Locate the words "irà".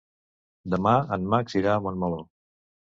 1.63-1.77